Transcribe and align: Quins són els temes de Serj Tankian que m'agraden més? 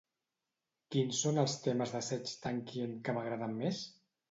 Quins 0.95 1.19
són 1.25 1.37
els 1.43 1.59
temes 1.67 1.95
de 1.97 2.03
Serj 2.09 2.35
Tankian 2.47 2.99
que 3.05 3.17
m'agraden 3.21 3.57
més? 3.63 3.87